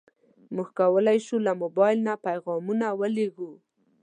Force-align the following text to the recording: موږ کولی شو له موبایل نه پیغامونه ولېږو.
موږ 0.55 0.67
کولی 0.79 1.17
شو 1.25 1.35
له 1.45 1.51
موبایل 1.61 1.97
نه 2.07 2.13
پیغامونه 2.27 2.87
ولېږو. 2.99 3.51